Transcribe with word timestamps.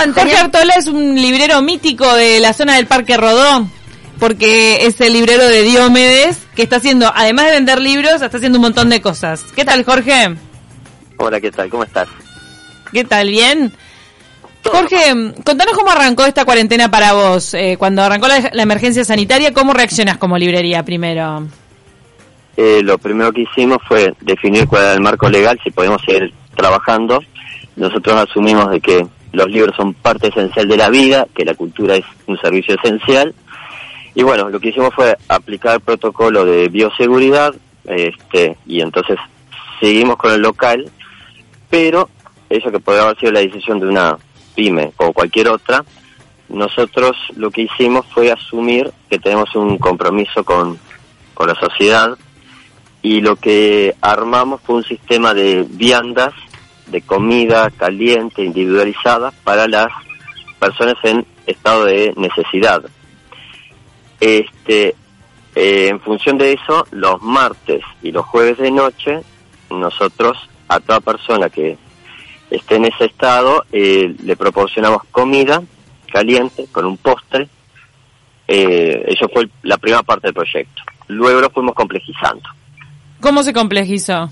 Jorge 0.00 0.36
Artola 0.36 0.74
es 0.78 0.86
un 0.86 1.14
librero 1.14 1.60
mítico 1.60 2.14
de 2.14 2.40
la 2.40 2.54
zona 2.54 2.76
del 2.76 2.86
Parque 2.86 3.18
Rodó, 3.18 3.66
porque 4.18 4.86
es 4.86 4.98
el 5.02 5.12
librero 5.12 5.46
de 5.46 5.62
Diomedes, 5.62 6.38
que 6.54 6.62
está 6.62 6.76
haciendo, 6.76 7.12
además 7.14 7.46
de 7.46 7.52
vender 7.52 7.80
libros, 7.80 8.22
está 8.22 8.38
haciendo 8.38 8.58
un 8.58 8.62
montón 8.62 8.88
de 8.88 9.02
cosas. 9.02 9.44
¿Qué 9.54 9.64
tal, 9.64 9.84
Jorge? 9.84 10.34
Hola, 11.18 11.38
¿qué 11.38 11.50
tal? 11.50 11.68
¿Cómo 11.68 11.84
estás? 11.84 12.08
¿Qué 12.90 13.04
tal? 13.04 13.28
¿Bien? 13.28 13.72
Jorge, 14.64 15.34
contanos 15.44 15.76
cómo 15.76 15.90
arrancó 15.90 16.24
esta 16.24 16.46
cuarentena 16.46 16.90
para 16.90 17.12
vos. 17.12 17.52
Eh, 17.52 17.76
cuando 17.78 18.02
arrancó 18.02 18.26
la, 18.26 18.50
la 18.54 18.62
emergencia 18.62 19.04
sanitaria, 19.04 19.52
¿cómo 19.52 19.74
reaccionás 19.74 20.16
como 20.16 20.38
librería 20.38 20.82
primero? 20.82 21.46
Eh, 22.56 22.80
lo 22.82 22.96
primero 22.96 23.32
que 23.32 23.42
hicimos 23.42 23.78
fue 23.86 24.14
definir 24.20 24.66
cuál 24.66 24.82
era 24.82 24.92
el 24.94 25.00
marco 25.00 25.28
legal, 25.28 25.60
si 25.62 25.70
podemos 25.70 26.00
seguir 26.06 26.32
trabajando. 26.56 27.22
Nosotros 27.76 28.16
asumimos 28.28 28.70
de 28.70 28.80
que 28.80 29.06
los 29.32 29.48
libros 29.48 29.76
son 29.76 29.94
parte 29.94 30.28
esencial 30.28 30.68
de 30.68 30.76
la 30.76 30.90
vida, 30.90 31.26
que 31.34 31.44
la 31.44 31.54
cultura 31.54 31.96
es 31.96 32.04
un 32.26 32.38
servicio 32.40 32.74
esencial. 32.74 33.34
Y 34.14 34.22
bueno, 34.22 34.48
lo 34.48 34.58
que 34.58 34.68
hicimos 34.68 34.94
fue 34.94 35.16
aplicar 35.28 35.76
el 35.76 35.80
protocolo 35.80 36.44
de 36.44 36.68
bioseguridad, 36.68 37.54
este, 37.84 38.56
y 38.66 38.80
entonces 38.80 39.18
seguimos 39.80 40.16
con 40.16 40.32
el 40.32 40.40
local, 40.40 40.90
pero 41.68 42.08
eso 42.48 42.70
que 42.70 42.80
podría 42.80 43.04
haber 43.04 43.18
sido 43.18 43.32
la 43.32 43.40
decisión 43.40 43.78
de 43.80 43.86
una 43.86 44.18
pyme 44.54 44.92
o 44.96 45.12
cualquier 45.12 45.48
otra, 45.48 45.84
nosotros 46.48 47.16
lo 47.36 47.50
que 47.50 47.62
hicimos 47.62 48.04
fue 48.06 48.32
asumir 48.32 48.92
que 49.08 49.20
tenemos 49.20 49.54
un 49.54 49.78
compromiso 49.78 50.44
con, 50.44 50.78
con 51.34 51.46
la 51.46 51.54
sociedad 51.54 52.18
y 53.02 53.20
lo 53.20 53.36
que 53.36 53.94
armamos 54.00 54.60
fue 54.62 54.76
un 54.76 54.84
sistema 54.84 55.32
de 55.32 55.64
viandas 55.70 56.34
de 56.90 57.02
comida 57.02 57.70
caliente, 57.70 58.44
individualizada 58.44 59.32
para 59.44 59.66
las 59.66 59.88
personas 60.58 60.96
en 61.02 61.26
estado 61.46 61.84
de 61.84 62.12
necesidad. 62.16 62.82
Este, 64.20 64.94
eh, 65.54 65.88
en 65.88 66.00
función 66.00 66.38
de 66.38 66.52
eso, 66.52 66.86
los 66.90 67.22
martes 67.22 67.82
y 68.02 68.12
los 68.12 68.26
jueves 68.26 68.58
de 68.58 68.70
noche, 68.70 69.20
nosotros 69.70 70.36
a 70.68 70.80
toda 70.80 71.00
persona 71.00 71.48
que 71.48 71.76
esté 72.50 72.76
en 72.76 72.84
ese 72.86 73.06
estado, 73.06 73.64
eh, 73.72 74.14
le 74.22 74.36
proporcionamos 74.36 75.02
comida 75.10 75.62
caliente 76.12 76.66
con 76.70 76.84
un 76.84 76.96
postre. 76.96 77.48
Eh, 78.46 79.04
eso 79.06 79.28
fue 79.32 79.48
la 79.62 79.78
primera 79.78 80.02
parte 80.02 80.28
del 80.28 80.34
proyecto. 80.34 80.82
Luego 81.06 81.40
lo 81.40 81.50
fuimos 81.50 81.74
complejizando. 81.74 82.48
¿Cómo 83.20 83.42
se 83.42 83.52
complejizó? 83.52 84.30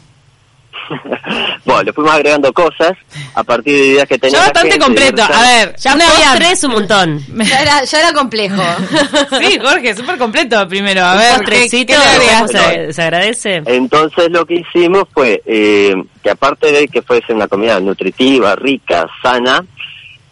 bueno, 1.64 1.82
le 1.82 1.92
fuimos 1.92 2.12
agregando 2.12 2.52
cosas 2.52 2.92
a 3.34 3.42
partir 3.42 3.74
de 3.74 3.86
ideas 3.86 4.08
que 4.08 4.18
teníamos. 4.18 4.46
Ya 4.46 4.52
bastante 4.52 4.78
completo. 4.78 5.22
A 5.22 5.42
ver, 5.42 5.76
ya 5.76 5.94
una 5.94 6.06
postre 6.06 6.50
es 6.52 6.64
un 6.64 6.72
montón. 6.72 7.24
Ya 7.48 7.62
era, 7.62 7.84
ya 7.84 8.00
era 8.00 8.12
complejo. 8.12 8.62
sí, 9.40 9.58
Jorge, 9.58 9.94
súper 9.94 10.18
completo 10.18 10.68
primero. 10.68 11.02
A 11.02 11.14
ver, 11.14 11.36
postrecito, 11.38 11.94
¿qué, 11.94 11.94
qué 11.94 12.58
se, 12.58 12.92
se, 12.92 13.02
agradece. 13.02 13.62
Entonces 13.64 14.30
lo 14.30 14.44
que 14.44 14.56
hicimos 14.56 15.04
fue 15.12 15.42
eh, 15.46 15.94
que 16.22 16.30
aparte 16.30 16.70
de 16.72 16.88
que 16.88 17.00
fuese 17.00 17.32
una 17.32 17.48
comida 17.48 17.80
nutritiva, 17.80 18.54
rica, 18.56 19.06
sana 19.22 19.64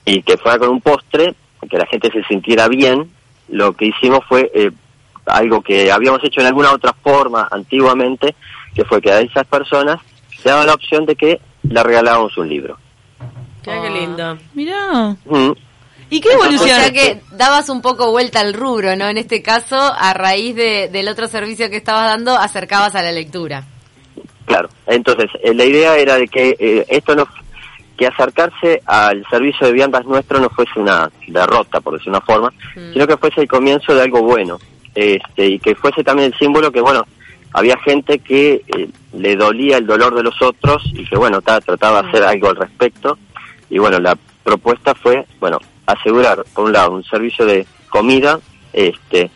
y 0.05 0.22
que 0.22 0.36
fuera 0.36 0.58
con 0.58 0.69
un 0.69 0.81
postre, 0.81 1.34
que 1.69 1.78
la 1.78 1.86
gente 1.86 2.10
se 2.10 2.22
sintiera 2.25 2.69
bien, 2.69 3.10
lo 3.48 3.72
que 3.75 3.86
hicimos 3.86 4.20
fue 4.28 4.50
eh, 4.55 4.70
algo 5.27 5.62
que 5.62 5.91
habíamos 5.91 6.22
hecho 6.25 6.41
en 6.41 6.47
alguna 6.47 6.72
otra 6.72 6.92
forma 6.92 7.48
antiguamente, 7.50 8.34
que 8.75 8.84
fue 8.84 9.00
que 9.00 9.12
a 9.12 9.20
esas 9.20 9.47
personas 9.47 9.98
se 10.47 10.52
daba 10.52 10.64
la 10.64 10.75
opción 10.75 11.05
de 11.06 11.16
que 11.16 11.41
le 11.64 11.83
regalábamos 11.83 12.39
un 12.39 12.48
libro. 12.48 12.78
Qué, 13.64 13.72
qué 13.83 13.91
lindo. 13.91 14.39
Mirá. 14.55 15.16
Mm. 15.25 15.50
¿Y 16.08 16.20
qué 16.20 16.28
evolución? 16.34 16.78
O 16.78 16.83
sea 16.83 16.92
que 16.92 17.20
dabas 17.33 17.69
un 17.69 17.83
poco 17.83 18.12
vuelta 18.12 18.38
al 18.38 18.55
rubro, 18.55 18.94
¿no? 18.94 19.08
En 19.08 19.16
este 19.16 19.42
caso, 19.42 19.77
a 19.77 20.14
raíz 20.14 20.55
de, 20.55 20.88
del 20.88 21.08
otro 21.08 21.27
servicio 21.27 21.69
que 21.69 21.78
estabas 21.78 22.06
dando, 22.06 22.36
acercabas 22.36 22.94
a 22.94 23.03
la 23.03 23.11
lectura. 23.11 23.65
Claro, 24.44 24.69
entonces 24.87 25.28
eh, 25.43 25.53
la 25.53 25.65
idea 25.65 25.97
era 25.97 26.15
de 26.15 26.28
que 26.28 26.54
eh, 26.60 26.87
esto 26.91 27.16
no, 27.16 27.26
que 27.99 28.06
acercarse 28.06 28.81
al 28.87 29.26
servicio 29.28 29.66
de 29.66 29.72
viandas 29.72 30.04
nuestro 30.04 30.38
no 30.38 30.49
fuese 30.49 30.78
una 30.78 31.10
derrota, 31.26 31.81
por 31.81 31.94
decir 31.94 32.10
una 32.10 32.20
forma, 32.20 32.53
mm. 32.76 32.93
sino 32.93 33.04
que 33.04 33.16
fuese 33.16 33.41
el 33.41 33.49
comienzo 33.49 33.97
de 33.97 34.03
algo 34.03 34.22
bueno, 34.22 34.60
este, 34.94 35.44
y 35.44 35.59
que 35.59 35.75
fuese 35.75 36.04
también 36.04 36.32
el 36.32 36.38
símbolo 36.38 36.70
que, 36.70 36.81
bueno, 36.81 37.04
había 37.52 37.78
gente 37.78 38.18
que 38.18 38.62
eh, 38.66 38.88
le 39.12 39.36
dolía 39.36 39.78
el 39.78 39.86
dolor 39.86 40.14
de 40.14 40.22
los 40.22 40.40
otros 40.42 40.82
y 40.94 41.04
que, 41.06 41.16
bueno, 41.16 41.40
trataba 41.40 42.02
de 42.02 42.08
hacer 42.08 42.22
algo 42.24 42.50
al 42.50 42.56
respecto. 42.56 43.18
Y 43.70 43.78
bueno, 43.78 43.98
la 43.98 44.16
propuesta 44.44 44.94
fue, 44.94 45.26
bueno, 45.40 45.58
asegurar, 45.86 46.44
por 46.54 46.66
un 46.66 46.72
lado, 46.72 46.92
un 46.92 47.04
servicio 47.04 47.46
de 47.46 47.66
comida, 47.88 48.40
este, 48.72 49.30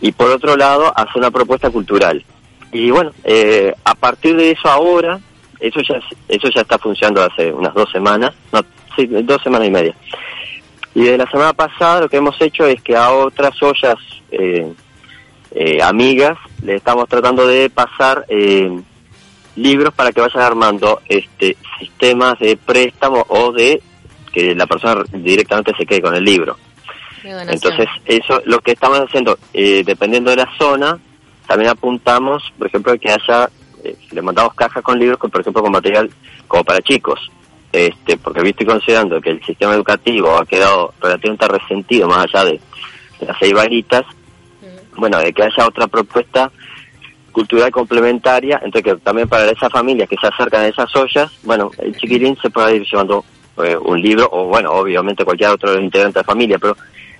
y 0.00 0.12
por 0.12 0.30
otro 0.30 0.56
lado, 0.56 0.92
hacer 0.96 1.16
una 1.16 1.30
propuesta 1.30 1.70
cultural. 1.70 2.24
Y 2.72 2.90
bueno, 2.90 3.12
eh, 3.24 3.74
a 3.84 3.94
partir 3.94 4.36
de 4.36 4.50
eso 4.50 4.68
ahora, 4.68 5.20
eso 5.60 5.80
ya, 5.80 6.00
eso 6.28 6.48
ya 6.54 6.60
está 6.62 6.78
funcionando 6.78 7.22
hace 7.22 7.52
unas 7.52 7.74
dos 7.74 7.90
semanas, 7.90 8.34
no, 8.52 8.60
sí, 8.96 9.06
dos 9.06 9.42
semanas 9.42 9.68
y 9.68 9.70
media. 9.70 9.94
Y 10.94 11.02
de 11.02 11.18
la 11.18 11.30
semana 11.30 11.52
pasada 11.52 12.00
lo 12.00 12.08
que 12.08 12.16
hemos 12.16 12.40
hecho 12.40 12.66
es 12.66 12.82
que 12.82 12.96
a 12.96 13.10
otras 13.10 13.62
ollas 13.62 13.96
eh, 14.30 14.72
eh, 15.50 15.82
amigas 15.82 16.38
le 16.62 16.76
estamos 16.76 17.08
tratando 17.08 17.46
de 17.46 17.70
pasar 17.70 18.24
eh, 18.28 18.80
libros 19.56 19.94
para 19.94 20.12
que 20.12 20.20
vayan 20.20 20.42
armando 20.42 21.00
este 21.08 21.56
sistemas 21.78 22.38
de 22.38 22.56
préstamo 22.56 23.24
o 23.28 23.52
de 23.52 23.80
que 24.32 24.54
la 24.54 24.66
persona 24.66 25.02
directamente 25.12 25.72
se 25.76 25.86
quede 25.86 26.02
con 26.02 26.14
el 26.14 26.24
libro. 26.24 26.56
Entonces, 27.24 27.88
eso 28.06 28.40
lo 28.46 28.60
que 28.60 28.72
estamos 28.72 29.00
haciendo, 29.00 29.38
eh, 29.52 29.82
dependiendo 29.84 30.30
de 30.30 30.36
la 30.36 30.48
zona, 30.56 30.98
también 31.46 31.70
apuntamos, 31.70 32.42
por 32.56 32.68
ejemplo, 32.68 32.98
que 32.98 33.10
haya, 33.10 33.50
eh, 33.84 33.96
le 34.12 34.22
mandamos 34.22 34.54
cajas 34.54 34.82
con 34.82 34.98
libros, 34.98 35.18
con, 35.18 35.30
por 35.30 35.40
ejemplo, 35.40 35.62
con 35.62 35.72
material 35.72 36.10
como 36.46 36.64
para 36.64 36.80
chicos. 36.80 37.30
Este, 37.70 38.16
porque 38.16 38.40
visto 38.40 38.62
y 38.62 38.66
considerando 38.66 39.20
que 39.20 39.30
el 39.30 39.44
sistema 39.44 39.74
educativo 39.74 40.36
ha 40.36 40.46
quedado 40.46 40.94
relativamente 41.00 41.48
resentido 41.48 42.08
más 42.08 42.26
allá 42.32 42.44
de 42.44 42.60
las 43.20 43.36
seis 43.38 43.52
varitas, 43.52 44.04
bueno, 44.98 45.18
de 45.18 45.32
que 45.32 45.42
haya 45.42 45.66
otra 45.66 45.86
propuesta 45.86 46.50
cultural 47.32 47.70
complementaria, 47.70 48.60
entonces 48.64 48.94
que 48.94 49.00
también 49.00 49.28
para 49.28 49.50
esas 49.50 49.70
familias 49.70 50.08
que 50.08 50.16
se 50.20 50.26
acercan 50.26 50.62
a 50.62 50.68
esas 50.68 50.94
ollas, 50.96 51.30
bueno, 51.44 51.70
el 51.78 51.96
chiquilín 51.96 52.36
se 52.42 52.50
pueda 52.50 52.72
ir 52.72 52.84
llevando 52.90 53.24
eh, 53.64 53.76
un 53.76 54.00
libro, 54.00 54.28
o 54.32 54.46
bueno, 54.46 54.70
obviamente 54.72 55.24
cualquier 55.24 55.50
otro 55.50 55.80
integrante 55.80 56.18
de 56.18 56.22
la 56.22 56.26
familia, 56.26 56.58
pero 56.58 56.76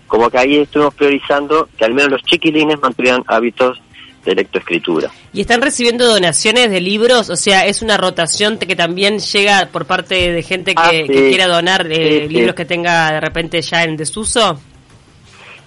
como 0.07 0.29
que 0.31 0.39
ahí 0.39 0.57
estuvimos 0.59 0.95
priorizando 0.95 1.69
que 1.77 1.85
al 1.85 1.95
menos 1.95 2.11
los 2.13 2.23
chiquilines 2.23 2.81
mantuvieran 2.81 3.23
hábitos 3.27 3.81
de 4.25 4.35
lectoescritura. 4.35 5.11
¿Y 5.33 5.43
están 5.43 5.63
recibiendo 5.63 6.07
donaciones 6.07 6.71
de 6.71 6.81
libros? 6.81 7.31
O 7.31 7.37
sea, 7.37 7.67
¿es 7.67 7.83
una 7.83 7.97
rotación 7.97 8.59
que 8.59 8.75
también 8.75 9.21
llega 9.21 9.69
por 9.71 9.87
parte 9.87 10.33
de 10.33 10.43
gente 10.43 10.75
que, 10.75 10.83
Ah, 10.83 10.91
sí. 10.91 11.05
que 11.07 11.29
quiera 11.29 11.47
donar 11.47 11.87
eh, 11.91 12.23
Sí, 12.23 12.29
sí. 12.29 12.35
libros 12.35 12.55
que 12.55 12.65
tenga 12.65 13.13
de 13.13 13.21
repente 13.21 13.61
ya 13.63 13.85
en 13.85 13.97
desuso? 13.97 14.59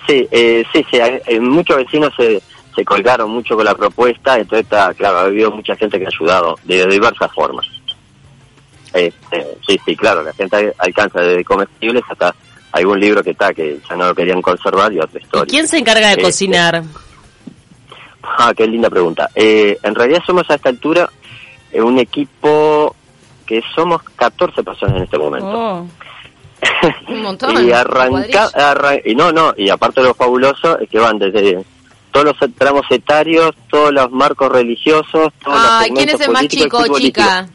Sí, 0.07 0.27
eh, 0.31 0.63
sí, 0.73 0.85
sí, 0.89 0.99
hay- 0.99 1.19
hay 1.27 1.39
muchos 1.39 1.77
vecinos 1.77 2.13
se, 2.17 2.41
se 2.75 2.83
colgaron 2.85 3.29
mucho 3.29 3.55
con 3.55 3.65
la 3.65 3.75
propuesta, 3.75 4.37
entonces 4.37 4.63
está, 4.65 4.93
claro, 4.93 5.17
ha 5.19 5.21
habido 5.23 5.51
mucha 5.51 5.75
gente 5.75 5.99
que 5.99 6.05
ha 6.05 6.09
ayudado 6.09 6.57
de 6.63 6.85
diversas 6.87 7.31
formas. 7.33 7.65
Este, 8.93 9.47
sí, 9.67 9.79
sí, 9.85 9.95
claro, 9.95 10.23
la 10.23 10.33
gente 10.33 10.73
alcanza 10.77 11.21
desde 11.21 11.45
comestibles 11.45 12.03
hasta 12.09 12.35
algún 12.73 12.99
libro 12.99 13.23
que 13.23 13.31
está, 13.31 13.53
que 13.53 13.79
ya 13.89 13.95
no 13.95 14.07
lo 14.07 14.15
querían 14.15 14.41
conservar 14.41 14.91
y 14.91 14.99
otra 14.99 15.19
¿Y 15.19 15.23
historia. 15.23 15.49
quién 15.49 15.67
se 15.67 15.77
encarga 15.77 16.07
de 16.07 16.13
Este, 16.13 16.23
cocinar? 16.23 16.83
Ah, 18.23 18.53
qué 18.55 18.67
linda 18.67 18.89
pregunta. 18.89 19.29
Eh, 19.35 19.77
en 19.83 19.95
realidad 19.95 20.21
somos 20.25 20.49
a 20.49 20.55
esta 20.55 20.69
altura 20.69 21.09
eh, 21.71 21.81
un 21.81 21.99
equipo 21.99 22.95
que 23.45 23.61
somos 23.75 24.01
14 24.15 24.63
personas 24.63 24.97
en 24.97 25.03
este 25.03 25.17
momento. 25.17 25.47
Oh. 25.49 25.87
Un 27.07 27.21
montón. 27.21 27.63
y 27.67 27.71
arranca, 27.71 28.49
arran- 28.53 29.01
y 29.05 29.15
no, 29.15 29.31
no, 29.31 29.53
y 29.57 29.69
aparte 29.69 30.01
de 30.01 30.07
lo 30.07 30.13
fabuloso 30.13 30.79
es 30.79 30.89
que 30.89 30.99
van 30.99 31.17
desde 31.19 31.63
todos 32.11 32.25
los 32.25 32.53
tramos 32.55 32.83
etarios, 32.89 33.51
todos 33.69 33.91
los 33.93 34.11
marcos 34.11 34.51
religiosos, 34.51 35.31
todos 35.43 35.61
los 35.61 35.69
Ay, 35.71 35.91
¿quién 35.91 36.09
es 36.09 36.19
el 36.21 36.31
más 36.31 36.47
chico, 36.47 36.83
chica? 36.97 37.47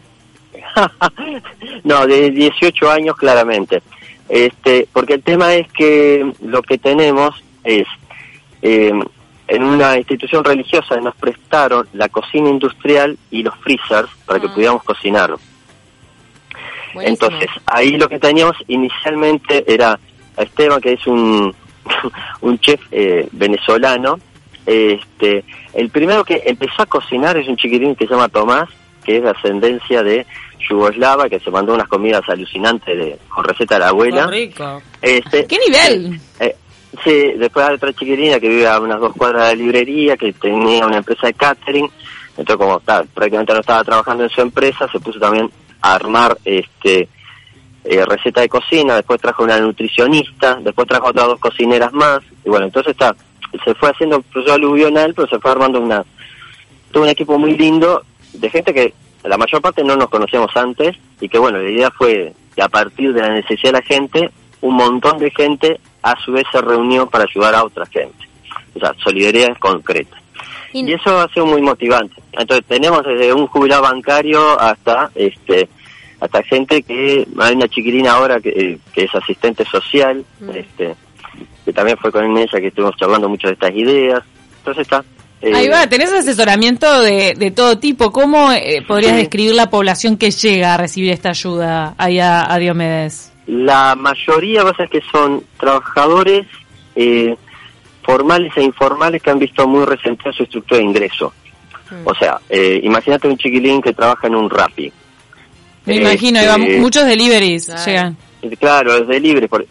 no, 1.85 2.07
de 2.07 2.31
18 2.31 2.91
años 2.91 3.17
claramente. 3.17 3.83
Este, 4.29 4.89
porque 4.93 5.15
el 5.15 5.23
tema 5.23 5.55
es 5.55 5.71
que 5.73 6.33
lo 6.43 6.63
que 6.63 6.79
tenemos 6.79 7.35
es 7.65 7.87
eh, 8.63 8.93
en 9.49 9.63
una 9.63 9.97
institución 9.97 10.43
religiosa 10.43 10.97
nos 10.97 11.15
prestaron 11.15 11.87
la 11.93 12.09
cocina 12.09 12.49
industrial 12.49 13.17
y 13.31 13.43
los 13.45 13.55
freezers 13.59 14.09
para 14.25 14.41
que 14.41 14.49
Ah. 14.49 14.55
pudiéramos 14.55 14.83
cocinar. 14.83 15.35
Buenísimo. 16.97 17.29
Entonces, 17.29 17.51
ahí 17.67 17.97
lo 17.97 18.09
que 18.09 18.19
teníamos 18.19 18.57
inicialmente 18.69 19.65
era 19.73 19.99
a 20.37 20.43
Esteban, 20.43 20.81
que 20.81 20.93
es 20.93 21.07
un, 21.07 21.55
un 22.41 22.59
chef 22.59 22.81
eh, 22.91 23.29
venezolano. 23.33 24.19
Este, 24.65 25.45
el 25.75 25.91
primero 25.91 26.25
que 26.25 26.43
empezó 26.45 26.83
a 26.83 26.87
cocinar 26.87 27.37
es 27.37 27.49
un 27.49 27.57
chiquitín 27.57 27.95
que 27.95 28.07
se 28.07 28.13
llama 28.13 28.29
Tomás, 28.29 28.69
que 29.05 29.19
es 29.19 29.23
de 29.23 29.31
ascendencia 29.31 30.03
de 30.03 30.27
yugoslava, 30.69 31.29
que 31.29 31.39
se 31.39 31.51
mandó 31.51 31.75
unas 31.75 31.89
comidas 31.89 32.29
alucinantes 32.29 32.99
de, 32.99 33.19
con 33.29 33.45
receta 33.45 33.77
de 33.77 33.81
la 33.81 33.89
abuela. 33.89 34.27
rico. 34.27 34.83
Este, 35.01 35.47
¿Qué 35.47 35.59
nivel? 35.59 36.21
eh, 36.41 36.57
sí, 37.05 37.33
después 37.39 37.67
hay 37.67 37.75
otra 37.75 37.93
chiquilina 37.93 38.41
que 38.41 38.49
vive 38.49 38.67
a 38.67 38.81
unas 38.81 39.01
dos 39.01 39.13
cuadras 39.15 39.51
de 39.51 39.57
la 39.57 39.63
librería, 39.63 40.17
que 40.17 40.33
tenía 40.33 40.87
una 40.87 40.99
empresa 40.99 41.29
de 41.29 41.35
catering. 41.35 41.89
Entonces, 42.31 42.57
como 42.57 42.79
está, 42.79 43.05
prácticamente 43.05 43.55
no 43.55 43.61
estaba 43.61 43.85
trabajando 43.85 44.25
en 44.25 44.31
su 44.31 44.41
empresa, 44.41 44.89
se 44.91 44.99
puso 44.99 45.19
también 45.19 45.49
a 45.81 45.95
armar 45.95 46.37
este 46.45 47.09
eh, 47.85 48.05
receta 48.05 48.41
de 48.41 48.49
cocina. 48.49 48.97
Después 48.97 49.21
trajo 49.21 49.45
una 49.45 49.59
nutricionista, 49.59 50.57
después 50.61 50.89
trajo 50.89 51.09
otras 51.09 51.27
dos 51.27 51.39
cocineras 51.39 51.93
más. 51.93 52.21
Y 52.45 52.49
bueno, 52.49 52.67
entonces 52.67 52.93
está, 52.93 53.15
se 53.65 53.75
fue 53.75 53.91
haciendo 53.91 54.19
un 54.19 54.23
proceso 54.25 54.55
aluvional, 54.55 55.15
pero 55.15 55.29
se 55.29 55.39
fue 55.39 55.51
armando 55.51 55.81
una 55.81 56.05
todo 56.91 57.03
un 57.03 57.09
equipo 57.09 57.39
muy 57.39 57.57
lindo 57.57 58.05
de 58.33 58.49
gente 58.49 58.73
que 58.73 58.95
la 59.25 59.37
mayor 59.37 59.61
parte 59.61 59.83
no 59.83 59.97
nos 59.97 60.09
conocíamos 60.09 60.57
antes 60.57 60.97
y 61.21 61.29
que 61.29 61.39
bueno, 61.39 61.59
la 61.59 61.71
idea 61.71 61.91
fue 61.91 62.33
que 62.55 62.63
a 62.63 62.69
partir 62.69 63.13
de 63.13 63.23
la 63.23 63.35
necesidad 63.35 63.73
de 63.73 63.79
la 63.81 63.83
gente, 63.83 64.31
un 64.61 64.77
montón 64.77 65.19
de 65.19 65.31
gente 65.31 65.81
a 66.03 66.15
su 66.25 66.33
vez 66.33 66.45
se 66.51 66.61
reunió 66.61 67.07
para 67.09 67.25
ayudar 67.25 67.55
a 67.55 67.65
otra 67.65 67.87
gente. 67.87 68.27
O 68.75 68.79
sea, 68.79 68.95
solidaridad 69.03 69.57
concreta. 69.59 70.17
Y- 70.85 70.91
Y 70.91 70.93
eso 70.95 71.19
ha 71.21 71.29
sido 71.33 71.47
muy 71.47 71.63
motivante. 71.63 72.15
Entonces 72.33 72.65
tenemos 72.69 73.03
desde 73.05 73.33
un 73.33 73.47
jubilado 73.47 73.83
bancario 73.83 74.61
hasta 74.61 75.11
este 75.15 75.69
hasta 76.21 76.43
gente 76.45 76.83
que 76.83 77.27
hay 77.39 77.55
una 77.55 77.69
chiquilina 77.69 78.13
ahora 78.13 78.41
que, 78.41 78.49
eh, 78.49 78.79
que 78.95 79.05
es 79.05 79.15
asistente 79.15 79.65
social, 79.67 80.25
Mm. 80.41 80.51
este 80.51 80.95
que 81.65 81.73
también 81.73 81.99
fue 81.99 82.11
con 82.13 82.25
ella 82.37 82.61
que 82.61 82.69
estuvimos 82.69 82.97
charlando 82.97 83.29
mucho 83.29 83.49
de 83.49 83.55
estas 83.55 83.75
ideas. 83.75 84.23
Entonces 84.59 84.83
está. 84.83 85.05
eh, 85.43 85.53
Ahí 85.55 85.69
va, 85.69 85.87
tenés 85.89 86.11
asesoramiento 86.13 87.01
de, 87.03 87.35
de 87.37 87.51
todo 87.51 87.79
tipo. 87.79 88.11
¿Cómo 88.13 88.51
eh, 88.53 88.83
podrías 88.89 89.13
Sí. 89.13 89.19
describir 89.19 89.55
la 89.55 89.69
población 89.69 90.17
que 90.17 90.31
llega 90.31 90.75
a 90.75 90.77
recibir 90.79 91.11
esta 91.13 91.29
ayuda 91.31 91.95
ahí 91.99 92.19
a, 92.21 92.57
Diomedes? 92.59 93.33
La 93.47 93.95
mayoría 93.95 94.65
va 94.65 94.71
a 94.71 94.77
ser 94.77 94.89
que 94.89 95.03
son 95.13 95.43
trabajadores 95.61 96.47
eh, 96.95 97.37
formales 98.07 98.53
e 98.57 98.63
informales 98.63 99.21
que 99.21 99.31
han 99.31 99.39
visto 99.41 99.67
muy 99.67 99.85
resentida 99.85 100.33
su 100.33 100.45
estructura 100.45 100.79
de 100.79 100.85
ingreso. 100.87 101.33
Mm. 101.91 102.07
O 102.09 102.15
sea, 102.15 102.39
eh, 102.49 102.81
imagínate 102.83 103.29
un 103.29 103.37
chiquilín 103.37 103.83
que 103.83 103.93
trabaja 103.93 104.29
en 104.29 104.37
un 104.37 104.49
RAPI. 104.49 104.93
Me 105.87 105.97
imagino, 105.97 106.41
Este, 106.41 106.81
muchos 106.81 107.05
deliveries 107.05 107.67
Claro. 107.67 107.85
llegan. 107.85 108.17
Eh, 108.43 108.57
Claro, 108.57 108.97
es 108.97 109.09
de 109.09 109.21
libre, 109.21 109.49
por, 109.49 109.67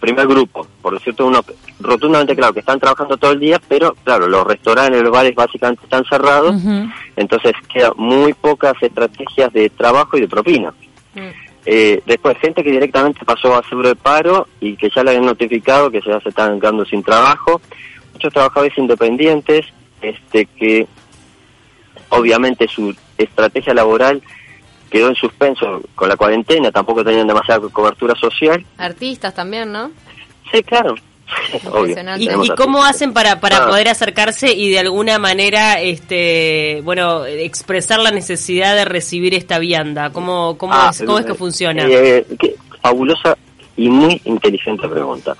primer 0.00 0.26
grupo, 0.26 0.66
por 0.82 0.94
decirte 0.94 1.22
uno, 1.22 1.40
rotundamente 1.80 2.36
claro, 2.36 2.52
que 2.52 2.60
están 2.60 2.78
trabajando 2.78 3.16
todo 3.16 3.32
el 3.32 3.40
día, 3.40 3.60
pero 3.68 3.94
claro, 4.04 4.26
los 4.28 4.46
restaurantes, 4.46 5.02
los 5.02 5.10
bares 5.10 5.34
básicamente 5.34 5.84
están 5.84 6.04
cerrados, 6.04 6.54
entonces 7.16 7.52
quedan 7.72 7.92
muy 7.96 8.34
pocas 8.34 8.74
estrategias 8.82 9.52
de 9.52 9.70
trabajo 9.70 10.16
y 10.16 10.22
de 10.22 10.28
propina. 10.28 10.74
Mm. 11.14 11.43
Eh, 11.66 12.02
después, 12.04 12.36
gente 12.38 12.62
que 12.62 12.70
directamente 12.70 13.24
pasó 13.24 13.56
a 13.56 13.66
seguro 13.68 13.88
de 13.88 13.96
paro 13.96 14.48
y 14.60 14.76
que 14.76 14.90
ya 14.90 15.02
le 15.02 15.10
habían 15.10 15.26
notificado 15.26 15.90
que 15.90 16.00
ya 16.00 16.20
se 16.20 16.28
están 16.28 16.60
quedando 16.60 16.84
sin 16.84 17.02
trabajo. 17.02 17.60
Muchos 18.12 18.32
trabajadores 18.32 18.76
independientes 18.76 19.66
este, 20.02 20.46
que 20.46 20.86
obviamente 22.10 22.68
su 22.68 22.94
estrategia 23.16 23.74
laboral 23.74 24.22
quedó 24.90 25.08
en 25.08 25.14
suspenso 25.16 25.82
con 25.94 26.08
la 26.08 26.16
cuarentena, 26.16 26.70
tampoco 26.70 27.02
tenían 27.02 27.26
demasiada 27.26 27.68
cobertura 27.68 28.14
social. 28.14 28.64
Artistas 28.78 29.34
también, 29.34 29.72
¿no? 29.72 29.90
Sí, 30.52 30.62
claro. 30.62 30.94
Obvio. 31.70 31.96
¿Y, 32.18 32.48
cómo 32.56 32.84
hacen 32.84 33.12
para, 33.12 33.40
para 33.40 33.58
Ah. 33.64 33.68
poder 33.68 33.88
acercarse 33.88 34.52
y 34.52 34.70
de 34.70 34.78
alguna 34.80 35.18
manera, 35.18 35.80
este, 35.80 36.80
bueno, 36.84 37.24
expresar 37.26 38.00
la 38.00 38.10
necesidad 38.10 38.74
de 38.74 38.84
recibir 38.84 39.34
esta 39.34 39.58
vianda? 39.58 40.10
¿Cómo, 40.10 40.56
cómo, 40.58 40.72
Ah, 40.74 40.88
es, 40.90 41.02
cómo 41.02 41.18
es 41.18 41.26
que 41.26 41.32
eh, 41.32 41.36
funciona? 41.36 41.84
eh, 41.88 42.26
qué 42.38 42.54
fabulosa 42.82 43.36
y 43.76 43.88
muy 43.88 44.20
inteligente 44.24 44.88
pregunta. 44.88 45.36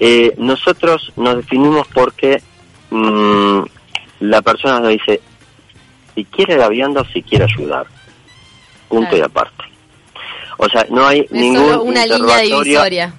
Eh, 0.00 0.34
nosotros 0.36 1.12
nos 1.16 1.36
definimos 1.36 1.86
porque 1.94 2.42
mm, 2.90 3.60
la 4.20 4.42
persona 4.42 4.80
nos 4.80 4.90
dice 4.90 5.20
si 6.14 6.24
quiere 6.24 6.56
la 6.56 6.68
vianda 6.68 7.00
o 7.02 7.04
si 7.06 7.22
quiere 7.22 7.44
ayudar. 7.44 7.86
Punto 8.88 9.08
Claro. 9.10 9.16
y 9.18 9.26
aparte. 9.26 9.64
O 10.64 10.68
sea, 10.68 10.86
no 10.90 11.04
hay 11.06 11.20
Es 11.22 11.30
ningún 11.32 11.64
solo 11.70 11.82
una 11.82 12.06
línea 12.06 12.18
interrogatorio- 12.18 12.62
divisoria. 12.62 13.14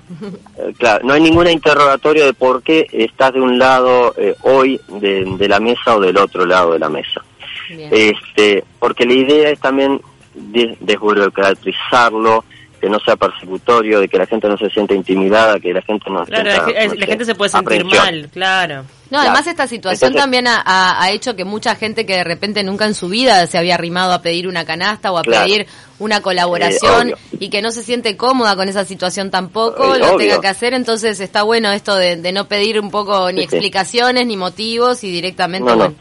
eh, 0.58 0.74
claro, 0.78 1.06
no 1.06 1.14
hay 1.14 1.22
ningún 1.22 1.48
interrogatorio 1.50 2.26
de 2.26 2.34
por 2.34 2.64
qué 2.64 2.88
estás 2.92 3.34
de 3.34 3.42
un 3.42 3.60
lado 3.60 4.14
eh, 4.18 4.36
hoy 4.44 4.80
de, 4.88 5.26
de 5.38 5.48
la 5.50 5.60
mesa 5.60 5.98
o 5.98 6.00
del 6.00 6.18
otro 6.18 6.46
lado 6.46 6.72
de 6.72 6.80
la 6.80 6.88
mesa. 6.90 7.22
Bien. 7.70 7.90
Este, 7.92 8.64
porque 8.80 9.06
la 9.06 9.14
idea 9.14 9.50
es 9.50 9.60
también 9.60 10.00
de- 10.34 10.78
desburocratizarlo, 10.80 12.44
que 12.84 12.90
no 12.90 13.00
sea 13.00 13.16
persecutorio, 13.16 14.02
de 14.02 14.10
que 14.10 14.18
la 14.18 14.26
gente 14.26 14.46
no 14.50 14.58
se 14.58 14.70
sienta 14.70 14.94
intimidada, 14.94 15.58
que 15.58 15.72
la 15.74 15.82
gente 15.84 16.10
no 16.10 16.26
Claro, 16.26 16.44
la, 16.44 16.52
sienta, 16.66 16.84
no 16.88 16.94
la 16.96 17.00
sé, 17.00 17.06
gente 17.08 17.24
se 17.24 17.34
puede 17.36 17.50
sentir 17.50 17.80
aprensión. 17.82 18.04
mal, 18.04 18.30
claro. 18.34 18.76
No, 18.82 19.20
Claro. 19.20 19.30
además 19.30 19.48
esta 19.48 19.68
situación 19.68 20.08
Entonces- 20.10 20.22
también 20.22 20.48
ha, 20.48 20.62
ha- 20.66 21.12
hecho 21.12 21.34
que 21.38 21.46
mucha 21.46 21.76
gente 21.76 22.06
que 22.06 22.18
de 22.18 22.24
repente 22.26 22.62
nunca 22.62 22.86
en 22.86 22.94
su 22.94 23.08
vida 23.08 23.48
se 23.48 23.58
había 23.58 23.76
arrimado 23.76 24.12
a 24.12 24.22
pedir 24.22 24.50
una 24.50 24.66
canasta 24.66 25.14
o 25.14 25.18
a 25.18 25.22
Claro. 25.22 25.46
pedir 25.46 25.66
una 26.00 26.20
colaboración 26.22 27.12
Eh, 27.12 27.16
y 27.40 27.50
que 27.50 27.62
no 27.62 27.72
se 27.72 27.84
siente 27.84 28.18
cómoda 28.18 28.58
con 28.58 28.68
esa 28.68 28.84
situación 28.84 29.32
tampoco, 29.32 29.96
Eh, 29.96 30.00
lo 30.00 30.08
obvio. 30.16 30.18
tenga 30.18 30.42
que 30.42 30.48
hacer, 30.50 30.74
entonces 30.74 31.22
está 31.22 31.44
bueno 31.44 31.72
esto 31.72 31.96
de, 31.96 32.18
de 32.18 32.32
no 32.34 32.50
pedir 32.50 32.82
un 32.82 32.92
poco 32.92 33.32
ni 33.32 33.44
Sí, 33.44 33.48
sí. 33.48 33.56
explicaciones 33.56 34.26
ni 34.28 34.36
motivos 34.36 35.06
y 35.06 35.10
directamente, 35.12 35.70
No, 35.74 35.78
no. 35.88 35.96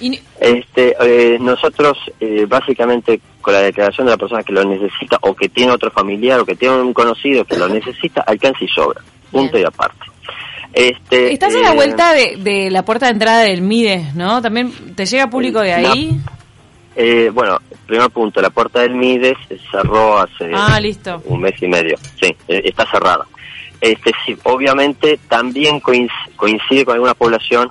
Y- 0.00 0.20
Este, 0.40 0.94
eh, 1.00 1.38
nosotros 1.40 1.96
eh, 2.20 2.46
básicamente 2.48 3.20
con 3.40 3.52
la 3.54 3.60
declaración 3.60 4.06
de 4.06 4.12
la 4.12 4.16
persona 4.16 4.42
que 4.42 4.52
lo 4.52 4.64
necesita 4.64 5.18
o 5.22 5.34
que 5.34 5.48
tiene 5.48 5.72
otro 5.72 5.90
familiar 5.90 6.40
o 6.40 6.46
que 6.46 6.56
tiene 6.56 6.76
un 6.76 6.92
conocido 6.94 7.44
que 7.44 7.56
lo 7.56 7.68
necesita, 7.68 8.22
alcanza 8.22 8.64
y 8.64 8.68
sobra. 8.68 9.00
Punto 9.30 9.52
Bien. 9.56 9.64
y 9.64 9.66
aparte. 9.66 9.98
Este, 10.72 11.32
Estás 11.32 11.54
a 11.54 11.60
la 11.60 11.72
eh, 11.72 11.74
vuelta 11.76 12.12
de, 12.14 12.36
de 12.38 12.70
la 12.70 12.84
puerta 12.84 13.06
de 13.06 13.12
entrada 13.12 13.40
del 13.42 13.62
Mides, 13.62 14.14
¿no? 14.14 14.42
También 14.42 14.72
te 14.96 15.06
llega 15.06 15.28
público 15.30 15.60
de 15.60 15.72
ahí. 15.74 16.18
Eh, 16.96 17.30
bueno, 17.32 17.58
primer 17.86 18.10
punto, 18.10 18.40
la 18.40 18.50
puerta 18.50 18.80
del 18.80 18.94
Mides 18.94 19.36
cerró 19.70 20.18
hace 20.18 20.50
Ah, 20.54 20.78
listo. 20.80 21.22
un 21.26 21.40
mes 21.42 21.54
y 21.62 21.68
medio. 21.68 21.96
Sí, 22.20 22.34
eh, 22.48 22.62
está 22.64 22.88
cerrada. 22.90 23.24
Este, 23.80 24.12
sí, 24.24 24.36
obviamente 24.44 25.18
también 25.28 25.80
coinc- 25.80 26.08
coincide 26.36 26.84
con 26.84 26.94
alguna 26.94 27.14
población 27.14 27.70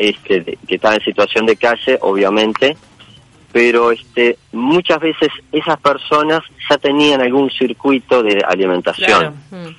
este, 0.00 0.40
de- 0.40 0.58
que 0.66 0.74
está 0.76 0.94
en 0.94 1.00
situación 1.04 1.44
de 1.46 1.56
calle, 1.56 1.98
obviamente, 2.00 2.76
pero 3.52 3.92
este, 3.92 4.38
muchas 4.52 4.98
veces 5.00 5.28
esas 5.52 5.78
personas 5.80 6.40
ya 6.68 6.78
tenían 6.78 7.20
algún 7.20 7.50
circuito 7.50 8.22
de 8.22 8.42
alimentación. 8.48 9.06
Claro. 9.08 9.34
mm. 9.50 9.74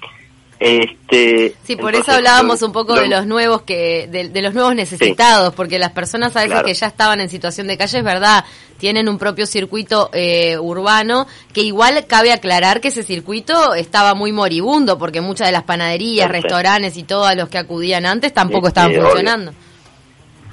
Este, 0.63 1.55
Sí, 1.63 1.75
por 1.75 1.89
entonces, 1.89 2.01
eso 2.09 2.17
hablábamos 2.17 2.61
un 2.61 2.71
poco 2.71 2.93
lo- 2.95 3.01
de 3.01 3.07
los 3.07 3.25
nuevos 3.25 3.63
que 3.63 4.07
de, 4.11 4.29
de 4.29 4.41
los 4.43 4.53
nuevos 4.53 4.75
necesitados, 4.75 5.55
porque 5.55 5.79
las 5.79 5.91
personas 5.91 6.35
a 6.35 6.41
veces 6.41 6.51
Claro. 6.51 6.67
que 6.67 6.75
ya 6.75 6.85
estaban 6.85 7.19
en 7.19 7.29
situación 7.29 7.65
de 7.65 7.77
calle, 7.79 7.97
es 7.97 8.03
verdad, 8.03 8.45
tienen 8.77 9.09
un 9.09 9.17
propio 9.17 9.47
circuito 9.47 10.11
eh, 10.13 10.59
urbano, 10.59 11.25
que 11.51 11.61
igual 11.61 12.05
cabe 12.05 12.31
aclarar 12.31 12.79
que 12.79 12.89
ese 12.89 13.01
circuito 13.01 13.73
estaba 13.73 14.13
muy 14.13 14.31
moribundo, 14.33 14.99
porque 14.99 15.19
muchas 15.19 15.47
de 15.47 15.51
las 15.53 15.63
panaderías, 15.63 16.27
Sí, 16.27 16.31
restaurantes 16.31 16.95
y 16.95 17.03
todos 17.05 17.35
los 17.35 17.49
que 17.49 17.57
acudían 17.57 18.05
antes 18.05 18.31
tampoco 18.31 18.67
Sí, 18.67 18.69
estaban 18.69 18.91
obvio. 18.91 19.53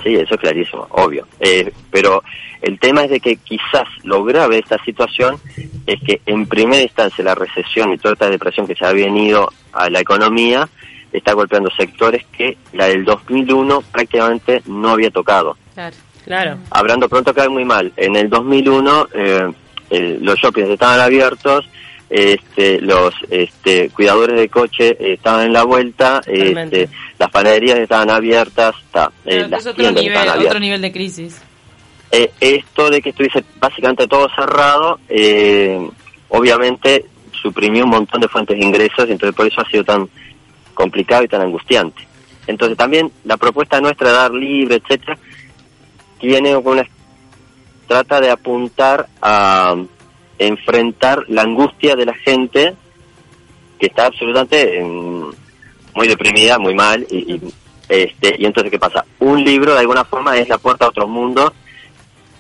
Sí, 0.02 0.14
eso 0.14 0.34
es 0.34 0.40
clarísimo, 0.40 0.86
obvio. 0.90 1.26
Eh, 1.40 1.72
pero 1.90 2.22
el 2.62 2.78
tema 2.78 3.04
es 3.04 3.10
de 3.10 3.20
que 3.20 3.36
quizás 3.36 3.86
lo 4.04 4.22
grave 4.24 4.54
de 4.56 4.60
esta 4.60 4.82
situación 4.84 5.36
es 5.86 6.00
que 6.02 6.20
en 6.26 6.46
primera 6.46 6.82
instancia 6.82 7.24
la 7.24 7.34
recesión 7.34 7.92
y 7.92 7.98
toda 7.98 8.14
esta 8.14 8.30
depresión 8.30 8.66
que 8.66 8.74
se 8.74 8.84
ha 8.86 8.92
venido 8.92 9.50
a 9.72 9.90
la 9.90 10.00
economía 10.00 10.68
está 11.12 11.32
golpeando 11.32 11.70
sectores 11.70 12.24
que 12.36 12.56
la 12.72 12.86
del 12.86 13.04
2001 13.04 13.82
prácticamente 13.90 14.62
no 14.66 14.90
había 14.90 15.10
tocado. 15.10 15.56
Claro. 15.74 15.96
Claro. 16.24 16.58
Hablando 16.70 17.08
pronto 17.08 17.32
cae 17.32 17.48
muy 17.48 17.64
mal. 17.64 17.92
En 17.96 18.14
el 18.14 18.28
2001 18.28 19.08
eh, 19.14 19.50
el- 19.90 20.22
los 20.22 20.38
shoppings 20.38 20.68
estaban 20.68 21.00
abiertos, 21.00 21.66
este, 22.10 22.80
los 22.80 23.14
este, 23.30 23.90
cuidadores 23.90 24.38
de 24.38 24.48
coche 24.48 24.96
eh, 24.98 25.14
estaban 25.14 25.46
en 25.46 25.52
la 25.52 25.64
vuelta, 25.64 26.20
este, 26.26 26.88
las 27.18 27.30
panaderías 27.30 27.78
estaban 27.78 28.10
abiertas, 28.10 28.74
está, 28.84 29.12
eh, 29.24 29.30
Claro, 29.30 29.44
que 29.44 29.50
las 29.50 29.60
es 29.60 29.66
otro 29.66 29.90
nivel, 29.92 30.06
estaban 30.06 30.46
otro 30.46 30.60
nivel 30.60 30.80
de 30.80 30.92
crisis. 30.92 31.42
Eh, 32.10 32.32
esto 32.40 32.88
de 32.90 33.02
que 33.02 33.10
estuviese 33.10 33.44
básicamente 33.60 34.06
todo 34.06 34.28
cerrado, 34.34 34.98
eh, 35.08 35.78
obviamente 36.28 37.04
suprimió 37.32 37.84
un 37.84 37.90
montón 37.90 38.20
de 38.20 38.28
fuentes 38.28 38.58
de 38.58 38.64
ingresos 38.64 39.08
y 39.08 39.12
entonces 39.12 39.36
por 39.36 39.46
eso 39.46 39.60
ha 39.60 39.70
sido 39.70 39.84
tan 39.84 40.08
complicado 40.72 41.24
y 41.24 41.28
tan 41.28 41.42
angustiante. 41.42 42.08
Entonces 42.46 42.78
también 42.78 43.12
la 43.24 43.36
propuesta 43.36 43.80
nuestra 43.80 44.08
de 44.08 44.14
dar 44.14 44.30
libre, 44.32 44.76
etcétera, 44.76 45.18
tiene 46.18 46.56
una 46.56 46.86
trata 47.86 48.20
de 48.20 48.30
apuntar 48.30 49.06
a 49.20 49.76
enfrentar 50.38 51.24
la 51.28 51.42
angustia 51.42 51.96
de 51.96 52.06
la 52.06 52.14
gente 52.14 52.74
que 53.78 53.86
está 53.86 54.06
absolutamente 54.06 54.80
muy 54.82 56.08
deprimida, 56.08 56.58
muy 56.58 56.74
mal 56.74 57.06
y, 57.10 57.34
y, 57.34 57.40
este 57.88 58.36
y 58.38 58.44
entonces 58.44 58.70
qué 58.70 58.78
pasa 58.78 59.04
un 59.18 59.42
libro 59.42 59.72
de 59.72 59.80
alguna 59.80 60.04
forma 60.04 60.36
es 60.36 60.48
la 60.48 60.58
puerta 60.58 60.84
a 60.84 60.88
otro 60.88 61.08
mundo 61.08 61.52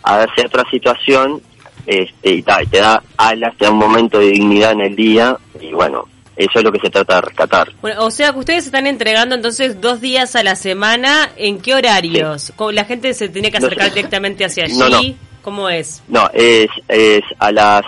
hacia 0.02 0.46
otra 0.46 0.64
situación 0.70 1.40
este, 1.86 2.32
y, 2.34 2.42
ta, 2.42 2.62
y 2.62 2.66
te 2.66 2.78
da 2.78 3.02
alas, 3.16 3.56
te 3.56 3.64
da 3.64 3.70
un 3.70 3.78
momento 3.78 4.18
de 4.18 4.26
dignidad 4.26 4.72
en 4.72 4.82
el 4.82 4.94
día, 4.94 5.38
y 5.58 5.72
bueno, 5.72 6.04
eso 6.36 6.58
es 6.58 6.62
lo 6.64 6.70
que 6.70 6.80
se 6.80 6.90
trata 6.90 7.14
de 7.16 7.20
rescatar. 7.22 7.72
Bueno, 7.80 8.04
o 8.04 8.10
sea 8.10 8.32
que 8.32 8.40
ustedes 8.40 8.66
están 8.66 8.86
entregando 8.86 9.34
entonces 9.34 9.80
dos 9.80 10.00
días 10.02 10.36
a 10.36 10.42
la 10.42 10.54
semana, 10.54 11.30
¿en 11.36 11.60
qué 11.60 11.74
horarios? 11.74 12.52
¿Cómo- 12.56 12.72
¿La 12.72 12.84
gente 12.84 13.14
se 13.14 13.30
tiene 13.30 13.50
que 13.50 13.56
acercar 13.56 13.88
directamente 13.88 14.44
hacia 14.44 14.64
allí? 14.64 14.76
No, 14.78 14.88
no. 14.90 15.00
¿Cómo 15.42 15.68
es? 15.68 16.02
No, 16.08 16.28
es, 16.32 16.68
es 16.88 17.22
a 17.38 17.52
las 17.52 17.84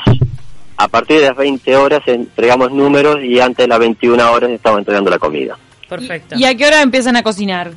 a 0.76 0.88
partir 0.88 1.21
de 1.21 1.26
las 1.26 1.37
20 1.37 1.76
horas 1.76 2.00
entregamos 2.07 2.73
números 2.73 3.19
y 3.23 3.38
antes 3.38 3.64
de 3.64 3.69
las 3.69 3.78
21 3.78 4.33
horas 4.33 4.50
estamos 4.50 4.78
entregando 4.78 5.11
la 5.11 5.19
comida. 5.19 5.59
Perfecto. 5.88 6.37
¿Y 6.38 6.45
a 6.45 6.57
qué 6.57 6.66
hora 6.66 6.80
empiezan 6.80 7.16
a 7.16 7.23
cocinar? 7.23 7.73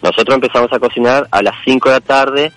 Nosotros 0.00 0.36
empezamos 0.36 0.72
a 0.72 0.78
cocinar 0.78 1.26
a 1.30 1.42
las 1.42 1.54
5 1.64 1.88
de 1.88 1.94
la 1.94 2.00
tarde 2.00 2.52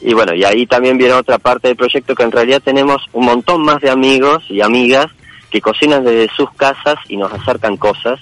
y 0.00 0.14
bueno, 0.14 0.34
y 0.34 0.44
ahí 0.44 0.66
también 0.66 0.96
viene 0.96 1.12
otra 1.14 1.38
parte 1.38 1.68
del 1.68 1.76
proyecto 1.76 2.14
que 2.14 2.22
en 2.22 2.32
realidad 2.32 2.62
tenemos 2.64 3.02
un 3.12 3.26
montón 3.26 3.62
más 3.62 3.80
de 3.80 3.90
amigos 3.90 4.44
y 4.48 4.62
amigas 4.62 5.06
que 5.50 5.60
cocinan 5.60 6.04
desde 6.04 6.32
sus 6.34 6.50
casas 6.52 6.96
y 7.08 7.16
nos 7.16 7.32
acercan 7.32 7.76
cosas, 7.76 8.20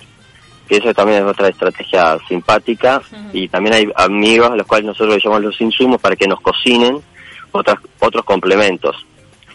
que 0.73 0.88
eso 0.88 0.95
también 0.95 1.23
es 1.23 1.29
otra 1.31 1.49
estrategia 1.49 2.17
simpática 2.26 3.02
y 3.33 3.47
también 3.49 3.75
hay 3.75 3.88
amigos 3.97 4.50
a 4.52 4.57
los 4.57 4.67
cuales 4.67 4.87
nosotros 4.87 5.14
les 5.17 5.23
llamamos 5.25 5.45
los 5.45 5.61
insumos 5.61 6.00
para 6.00 6.17
que 6.17 6.26
nos 6.26 6.41
cocinen 6.41 6.97
otras, 7.50 7.76
otros 8.00 8.25
complementos. 8.25 8.97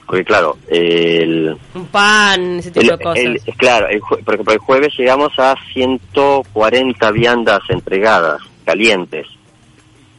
Porque 0.05 0.24
claro, 0.24 0.57
el, 0.69 1.57
Un 1.74 1.86
pan, 1.88 2.59
ese 2.59 2.69
tipo 2.69 2.81
el- 2.81 2.97
de 3.00 3.03
cosas. 3.03 3.24
el- 3.24 3.41
es 3.45 3.55
claro, 3.57 3.88
el 3.89 4.00
por 4.00 4.33
ejemplo, 4.36 4.53
el 4.53 4.59
jueves 4.59 4.93
llegamos 4.97 5.31
a 5.39 5.55
140 5.74 7.12
viandas 7.12 7.62
entregadas, 7.69 8.39
calientes, 8.63 9.25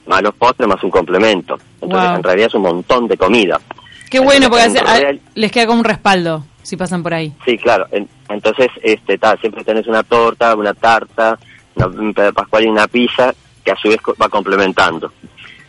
más 0.06 0.20
los 0.22 0.34
postres, 0.34 0.68
más 0.68 0.82
un 0.82 0.90
complemento. 0.90 1.58
Entonces, 1.80 2.08
Wow. 2.08 2.16
en 2.16 2.22
realidad 2.24 2.46
es 2.48 2.54
un 2.54 2.62
montón 2.62 3.06
de 3.06 3.16
comida. 3.16 3.60
Qué 4.10 4.18
bueno, 4.18 4.48
porque 4.50 4.64
hace- 4.64 4.80
real- 4.80 5.20
les 5.36 5.52
queda 5.52 5.66
como 5.66 5.78
un 5.78 5.84
respaldo 5.84 6.44
si 6.68 6.76
pasan 6.76 7.02
por 7.02 7.14
ahí. 7.14 7.32
Sí, 7.44 7.56
claro. 7.58 7.86
en- 7.90 8.08
entonces, 8.28 8.68
este, 8.82 9.16
tal, 9.18 9.38
siempre 9.40 9.64
tenés 9.64 9.86
una 9.86 10.02
torta, 10.02 10.54
una 10.54 10.74
tarta, 10.74 11.38
una, 11.74 11.86
de 12.24 12.32
pascual 12.32 12.64
y 12.64 12.68
una 12.68 12.86
pizza 12.86 13.34
que 13.64 13.72
a 13.72 13.76
su 13.76 13.88
vez 13.88 13.98
va 14.20 14.28
complementando. 14.28 15.10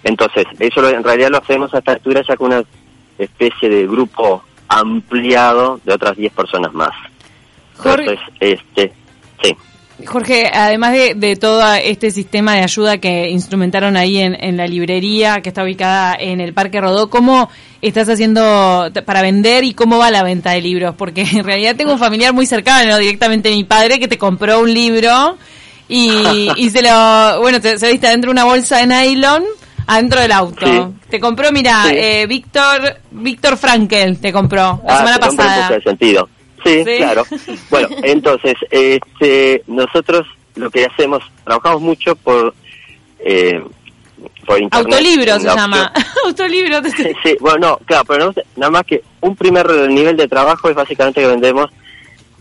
Entonces, 0.03 0.45
eso 0.59 0.81
lo- 0.81 0.89
en 0.89 1.03
realidad 1.03 1.29
lo 1.29 1.37
hacemos 1.37 1.73
a 1.73 1.77
esta 1.79 1.93
altura 1.93 2.21
ya 2.27 2.35
con 2.35 2.47
una 2.47 2.63
especie 3.17 3.69
de 3.69 3.87
grupo 3.87 4.43
ampliado 4.67 5.79
de 5.83 5.93
otras 5.93 6.15
10 6.17 6.33
personas 6.33 6.73
más. 6.73 6.91
Jorge- 7.77 8.01
Entonces, 8.11 8.25
este, 8.39 8.93
sí. 9.41 9.55
Jorge, 10.05 10.49
además 10.53 10.93
de, 10.93 11.13
de 11.13 11.35
todo 11.35 11.61
este 11.73 12.11
sistema 12.11 12.55
de 12.55 12.61
ayuda 12.63 12.97
que 12.99 13.29
instrumentaron 13.29 13.97
ahí 13.97 14.17
en, 14.17 14.35
en 14.43 14.57
la 14.57 14.65
librería 14.67 15.41
que 15.41 15.49
está 15.49 15.63
ubicada 15.63 16.15
en 16.19 16.39
el 16.41 16.53
Parque 16.53 16.79
Rodó, 16.81 17.09
¿cómo 17.09 17.49
estás 17.81 18.07
haciendo 18.09 18.89
para 19.05 19.21
vender 19.21 19.63
y 19.63 19.73
cómo 19.73 19.97
va 19.97 20.09
la 20.11 20.23
venta 20.23 20.51
de 20.51 20.61
libros? 20.61 20.95
Porque 20.97 21.21
en 21.21 21.43
realidad 21.43 21.75
tengo 21.75 21.93
un 21.93 21.99
familiar 21.99 22.33
muy 22.33 22.45
cercano, 22.45 22.97
directamente 22.97 23.49
mi 23.51 23.63
padre, 23.65 23.99
que 23.99 24.07
te 24.07 24.17
compró 24.17 24.59
un 24.61 24.73
libro 24.73 25.37
y, 25.87 26.49
y 26.55 26.69
se 26.69 26.81
lo, 26.81 27.41
bueno, 27.41 27.59
te- 27.59 27.77
se 27.77 27.91
viste 27.91 28.07
adentro 28.07 28.29
de 28.29 28.33
una 28.33 28.45
bolsa 28.45 28.77
de 28.77 28.87
nylon 28.87 29.43
adentro 29.87 30.21
del 30.21 30.31
auto. 30.31 30.65
Sí. 30.65 31.07
Te 31.09 31.19
compró, 31.19 31.51
mira, 31.51 31.83
Sí. 31.87 31.93
eh, 31.95 32.25
Víctor, 32.27 32.99
Víctor 33.11 33.57
Frankel 33.57 34.19
te 34.19 34.31
compró 34.31 34.81
la 34.85 34.93
Ah, 34.93 34.97
semana 34.97 35.17
pasada. 35.19 35.79
sentido. 35.83 36.29
Sí, 36.63 36.83
Sí. 36.85 36.97
claro. 36.97 37.23
Bueno, 37.69 37.87
entonces, 38.03 38.55
este, 38.71 39.63
nosotros 39.67 40.27
lo 40.55 40.69
que 40.69 40.85
hacemos, 40.85 41.23
trabajamos 41.43 41.81
mucho 41.81 42.15
por, 42.15 42.53
eh, 43.19 43.61
por 44.45 44.61
internet. 44.61 44.93
Autolibro 44.93 45.39
se 45.39 45.45
la 45.47 45.55
llama. 45.55 45.93
Autolibro. 46.25 46.81
Sí, 47.23 47.37
bueno, 47.39 47.57
no, 47.59 47.77
claro, 47.85 48.03
pero 48.05 48.25
no- 48.25 48.33
nada 48.57 48.71
más 48.71 48.83
que 48.85 49.01
un 49.21 49.35
primer 49.35 49.69
nivel 49.89 50.17
de 50.17 50.27
trabajo 50.27 50.69
es 50.69 50.75
básicamente 50.75 51.21
que 51.21 51.27
vendemos 51.27 51.69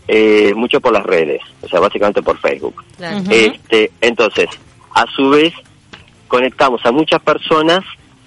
eh, 0.07 0.53
mucho 0.55 0.81
por 0.81 0.91
las 0.91 1.03
redes, 1.05 1.39
o 1.61 1.67
sea, 1.69 1.79
básicamente 1.79 2.21
por 2.23 2.37
Facebook. 2.39 2.83
Claro. 2.97 3.21
Este, 3.29 3.91
entonces, 4.01 4.47
a 4.95 5.05
su 5.15 5.29
vez, 5.29 5.53
conectamos 6.27 6.83
a 6.85 6.91
muchas 6.91 7.21
personas 7.21 7.81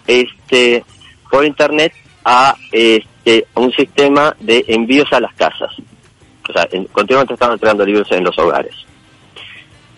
este, 0.06 0.84
por 1.30 1.44
internet 1.44 1.92
a, 2.24 2.54
este, 2.70 3.46
a 3.54 3.60
un 3.60 3.72
sistema 3.72 4.34
de 4.40 4.64
envíos 4.68 5.12
a 5.12 5.20
las 5.20 5.34
casas. 5.34 5.70
O 6.48 6.52
sea, 6.52 6.66
en- 6.72 6.84
continuamente 6.86 7.34
estamos 7.34 7.54
entregando 7.54 7.84
libros 7.86 8.10
en 8.12 8.24
los 8.24 8.36
hogares. 8.38 8.74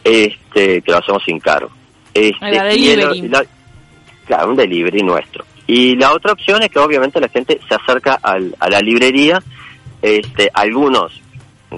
Este, 0.03 0.83
que 0.83 0.91
lo 0.93 0.99
hacemos 0.99 1.23
sin 1.25 1.39
cargo. 1.41 1.71
Este, 2.13 2.37
y 2.77 2.89
el- 2.91 2.99
delivery. 3.01 3.29
la- 3.29 3.45
claro, 4.27 4.51
un 4.51 4.57
delivery 4.57 5.03
nuestro. 5.03 5.45
Y 5.67 5.97
la 5.97 6.13
otra 6.13 6.33
opción 6.33 6.63
es 6.63 6.69
que 6.71 6.79
obviamente 6.79 7.21
la 7.21 7.29
gente 7.29 7.59
se 7.67 7.75
acerca 7.75 8.19
al- 8.23 8.55
a 8.61 8.69
la 8.69 8.81
librería, 8.81 9.43
este, 10.03 10.51
algunos 10.53 11.21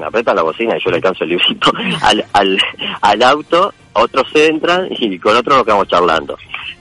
apretan 0.04 0.36
la 0.36 0.42
bocina 0.42 0.76
y 0.76 0.84
yo 0.84 0.90
le 0.90 0.96
alcanzo 0.96 1.24
el 1.24 1.30
librito 1.30 1.72
al, 2.02 2.22
al, 2.34 2.58
al 3.00 3.22
auto, 3.22 3.72
otros 4.02 4.26
entran 4.34 4.88
y 4.90 5.18
con 5.18 5.36
otros 5.36 5.56
nos 5.56 5.64
quedamos 5.64 5.88
charlando. 5.88 6.36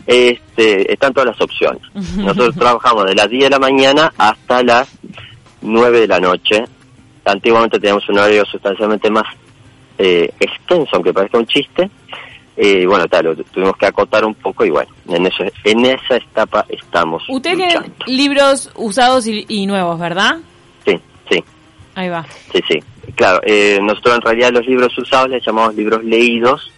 Este, 0.05 0.91
están 0.91 1.13
todas 1.13 1.29
las 1.29 1.41
opciones. 1.41 1.81
Nosotros 2.17 2.55
trabajamos 2.55 3.05
de 3.05 3.15
las 3.15 3.29
10 3.29 3.45
de 3.45 3.49
la 3.49 3.59
mañana 3.59 4.13
hasta 4.17 4.63
las 4.63 4.87
9 5.61 6.01
de 6.01 6.07
la 6.07 6.19
noche. 6.19 6.63
Antiguamente 7.25 7.79
teníamos 7.79 8.07
un 8.09 8.19
horario 8.19 8.45
sustancialmente 8.45 9.09
más 9.09 9.25
eh, 9.97 10.29
extenso, 10.39 10.91
aunque 10.93 11.13
parezca 11.13 11.37
un 11.39 11.47
chiste. 11.47 11.89
Eh, 12.57 12.85
bueno, 12.85 13.05
tal, 13.07 13.25
lo 13.25 13.35
tuvimos 13.35 13.75
que 13.75 13.85
acotar 13.87 14.23
un 14.23 14.33
poco 14.35 14.63
y 14.63 14.69
bueno, 14.69 14.89
en, 15.09 15.25
eso, 15.25 15.43
en 15.65 15.85
esa 15.87 16.15
etapa 16.15 16.65
estamos 16.69 17.21
Ustedes 17.27 17.57
tienen 17.57 17.75
luchando. 17.75 18.05
libros 18.07 18.71
usados 18.75 19.27
y, 19.27 19.45
y 19.49 19.65
nuevos, 19.67 19.99
¿verdad? 19.99 20.37
Sí, 20.85 20.97
sí. 21.29 21.43
Ahí 21.95 22.07
va. 22.07 22.25
Sí, 22.53 22.61
sí. 22.67 22.79
Claro, 23.15 23.41
eh, 23.45 23.79
nosotros 23.81 24.15
en 24.15 24.21
realidad 24.21 24.51
los 24.53 24.65
libros 24.67 24.97
usados 24.97 25.29
les 25.29 25.45
llamamos 25.45 25.75
libros 25.75 26.03
leídos. 26.05 26.71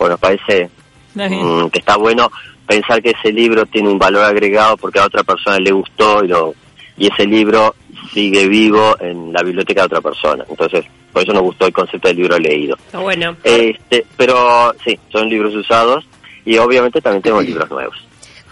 Bueno, 0.00 0.16
parece 0.16 0.70
mm, 1.14 1.66
que 1.66 1.78
está 1.78 1.98
bueno 1.98 2.32
pensar 2.66 3.02
que 3.02 3.10
ese 3.10 3.30
libro 3.32 3.66
tiene 3.66 3.90
un 3.90 3.98
valor 3.98 4.24
agregado 4.24 4.78
porque 4.78 4.98
a 4.98 5.04
otra 5.04 5.22
persona 5.22 5.58
le 5.58 5.72
gustó 5.72 6.24
y, 6.24 6.28
lo, 6.28 6.54
y 6.96 7.08
ese 7.12 7.26
libro 7.26 7.74
sigue 8.10 8.48
vivo 8.48 8.96
en 8.98 9.30
la 9.30 9.42
biblioteca 9.42 9.82
de 9.82 9.86
otra 9.86 10.00
persona. 10.00 10.44
Entonces, 10.48 10.86
por 11.12 11.22
eso 11.22 11.34
nos 11.34 11.42
gustó 11.42 11.66
el 11.66 11.74
concepto 11.74 12.08
del 12.08 12.16
libro 12.16 12.38
leído. 12.38 12.78
Bueno. 12.94 13.36
Este, 13.44 14.06
pero 14.16 14.74
sí, 14.82 14.98
son 15.12 15.28
libros 15.28 15.54
usados 15.54 16.06
y 16.46 16.56
obviamente 16.56 17.02
también 17.02 17.22
tenemos 17.22 17.44
libros 17.46 17.70
nuevos. 17.70 17.96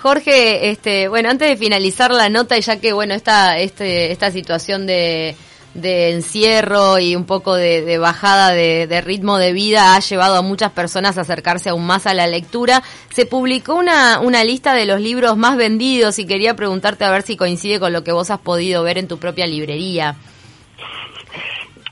Jorge, 0.02 0.68
este, 0.68 1.08
bueno, 1.08 1.30
antes 1.30 1.48
de 1.48 1.56
finalizar 1.56 2.12
la 2.12 2.28
nota, 2.28 2.58
y 2.58 2.60
ya 2.60 2.78
que 2.78 2.92
bueno, 2.92 3.14
esta, 3.14 3.58
este, 3.58 4.12
esta 4.12 4.30
situación 4.30 4.86
de, 4.86 5.34
de 5.74 6.10
encierro 6.10 6.98
y 6.98 7.14
un 7.14 7.24
poco 7.24 7.54
de, 7.54 7.82
de 7.82 7.98
bajada 7.98 8.52
de, 8.52 8.86
de 8.86 9.00
ritmo 9.00 9.38
de 9.38 9.52
vida 9.52 9.94
ha 9.94 10.00
llevado 10.00 10.36
a 10.36 10.42
muchas 10.42 10.72
personas 10.72 11.18
a 11.18 11.22
acercarse 11.22 11.70
aún 11.70 11.86
más 11.86 12.06
a 12.06 12.14
la 12.14 12.26
lectura, 12.26 12.82
se 13.10 13.26
publicó 13.26 13.74
una, 13.74 14.20
una 14.20 14.44
lista 14.44 14.74
de 14.74 14.86
los 14.86 15.00
libros 15.00 15.36
más 15.36 15.56
vendidos 15.56 16.18
y 16.18 16.26
quería 16.26 16.56
preguntarte 16.56 17.04
a 17.04 17.10
ver 17.10 17.22
si 17.22 17.36
coincide 17.36 17.78
con 17.78 17.92
lo 17.92 18.04
que 18.04 18.12
vos 18.12 18.30
has 18.30 18.40
podido 18.40 18.82
ver 18.82 18.98
en 18.98 19.08
tu 19.08 19.18
propia 19.18 19.46
librería. 19.46 20.16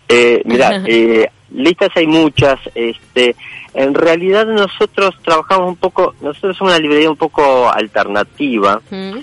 Eh, 0.08 0.42
mira, 0.46 0.82
eh, 0.86 1.28
listas 1.50 1.90
hay 1.94 2.06
muchas. 2.06 2.58
Este, 2.74 3.36
en 3.74 3.94
realidad 3.94 4.46
nosotros 4.46 5.14
trabajamos 5.22 5.68
un 5.68 5.76
poco, 5.76 6.14
nosotros 6.20 6.56
somos 6.56 6.72
una 6.72 6.80
librería 6.80 7.10
un 7.10 7.16
poco 7.16 7.70
alternativa 7.70 8.80
¿Mm? 8.90 9.18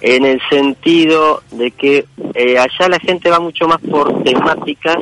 En 0.00 0.24
el 0.24 0.40
sentido 0.48 1.42
de 1.50 1.70
que 1.72 2.04
eh, 2.34 2.58
allá 2.58 2.88
la 2.88 2.98
gente 3.00 3.30
va 3.30 3.40
mucho 3.40 3.66
más 3.66 3.78
por 3.80 4.22
temáticas 4.22 4.98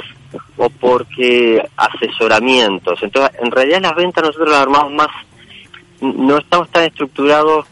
o 0.56 0.68
porque 0.70 1.62
asesoramientos. 1.76 3.02
Entonces, 3.02 3.38
en 3.42 3.50
realidad 3.50 3.80
las 3.82 3.94
ventas 3.94 4.24
nosotros 4.24 4.50
las 4.50 4.60
armamos 4.60 4.92
más, 4.92 5.08
no 6.00 6.38
estamos 6.38 6.68
tan 6.70 6.84
estructurados 6.84 7.66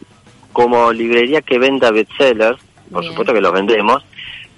como 0.52 0.92
librería 0.92 1.40
que 1.42 1.58
venda 1.58 1.90
bestsellers, 1.90 2.58
por 2.90 3.00
Bien. 3.00 3.12
supuesto 3.12 3.32
que 3.34 3.40
los 3.40 3.52
vendemos, 3.52 4.04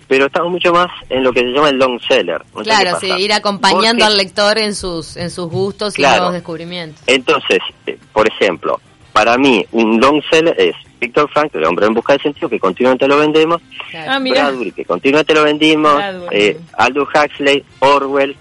pero 0.08 0.26
estamos 0.26 0.50
mucho 0.52 0.73
más 0.73 0.88
en 1.08 1.25
lo 1.25 1.32
que 1.32 1.40
se 1.40 1.46
llama 1.46 1.68
el 1.70 1.78
long 1.78 2.00
seller. 2.06 2.42
No 2.54 2.62
Claro, 2.62 2.99
sí, 3.00 3.11
ir 3.18 3.32
acompañando 3.32 3.88
Porque- 3.90 4.04
al 4.04 4.16
lector 4.16 4.58
en 4.58 4.75
sus, 4.75 5.16
en 5.16 5.30
sus 5.30 5.49
gustos 5.49 5.99
y 5.99 6.02
nuevos 6.02 6.32
descubrimientos. 6.32 7.02
Entonces, 7.06 7.58
eh, 7.87 7.99
por 8.12 8.28
ejemplo, 8.28 8.80
para 9.12 9.38
mí 9.38 9.64
un 9.73 9.99
long 10.00 10.20
seller 10.30 10.54
es 10.61 10.75
Víctor 11.00 11.29
Frank, 11.33 11.55
el 11.55 11.65
hombre 11.65 11.87
en 11.87 11.95
busca 11.95 12.15
de 12.15 12.21
sentido, 12.21 12.49
que 12.49 12.59
continuamente 12.59 13.07
lo 13.07 13.19
vendemos, 13.19 13.61
Claro. 13.91 14.12
Ah. 14.12 14.19
Bradbury, 14.19 14.73
que 14.73 14.85
continuamente 14.85 15.35
lo 15.35 15.45
vendimos, 15.45 16.03
eh, 16.31 16.59
Aldous 16.79 17.09
Huxley, 17.15 17.65
Orwell, 17.81 18.35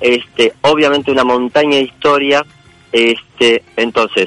este, 0.00 0.52
obviamente 0.62 1.10
una 1.12 1.24
montaña 1.24 1.76
de 1.76 1.82
historia, 1.84 2.44
este, 2.92 3.62
entonces, 3.76 4.26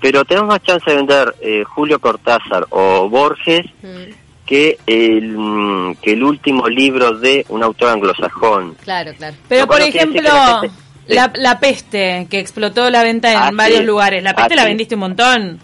pero 0.00 0.24
tenemos 0.24 0.48
más 0.48 0.62
chance 0.62 0.90
de 0.90 0.96
vender 0.96 1.34
eh, 1.40 1.64
Julio 1.64 1.98
Cortázar 2.00 2.66
o 2.70 3.08
Borges 3.08 3.64
Mm, 3.82 4.12
que 4.46 4.78
el, 4.86 5.96
que 6.02 6.12
el 6.12 6.22
último 6.22 6.68
libro 6.68 7.12
de 7.18 7.44
un 7.48 7.62
autor 7.64 7.88
anglosajón. 7.90 8.74
Claro, 8.84 9.12
claro. 9.18 9.34
Pero 9.48 9.66
por 9.66 9.80
ejemplo, 9.80 10.22
la 10.22 10.62
la, 11.08 11.32
la 11.36 11.58
peste, 11.60 12.26
que 12.30 12.38
explotó 12.40 12.88
la 12.90 13.02
venta 13.02 13.30
en 13.32 13.38
Ah, 13.38 13.50
varios 13.52 13.80
sí. 13.80 13.84
lugares. 13.86 14.22
La 14.22 14.34
peste 14.34 14.54
Ah, 14.54 14.56
la 14.56 14.62
sí. 14.62 14.68
vendiste 14.68 14.94
un 14.94 15.00
montón. 15.00 15.60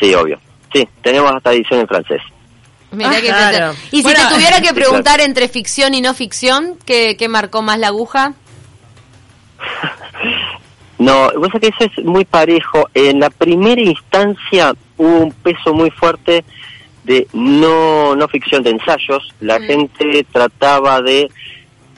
Sí, 0.00 0.14
obvio. 0.14 0.38
Sí, 0.72 0.88
tenemos 1.02 1.32
hasta 1.32 1.52
edición 1.52 1.80
en 1.80 1.88
francés. 1.88 2.22
Mirá 2.92 3.10
Ah, 3.10 3.20
qué 3.20 3.26
claro. 3.26 3.74
Y 3.90 4.02
si 4.02 4.14
te 4.14 4.34
tuviera 4.34 4.60
que 4.60 4.68
Sí, 4.68 4.74
preguntar 4.74 5.20
entre 5.20 5.48
ficción 5.48 5.94
y 5.94 6.00
no 6.00 6.14
ficción, 6.14 6.78
¿qué, 6.84 7.16
qué 7.16 7.28
marcó 7.28 7.62
más 7.62 7.78
la 7.78 7.88
aguja? 7.88 8.34
No, 10.98 11.30
vos 11.36 11.48
sabés 11.48 11.60
que 11.60 11.84
eso 11.84 11.92
es 11.94 12.04
muy 12.06 12.24
parejo. 12.24 12.88
En 12.94 13.20
la 13.20 13.28
primera 13.28 13.82
instancia 13.82 14.72
hubo 14.96 15.18
un 15.24 15.32
peso 15.32 15.74
muy 15.74 15.90
fuerte 15.90 16.42
de 17.04 17.28
no, 17.34 18.16
no 18.16 18.28
ficción 18.28 18.62
de 18.62 18.70
ensayos. 18.70 19.28
La 19.40 19.60
gente 19.60 20.26
trataba 20.32 21.02
de 21.02 21.30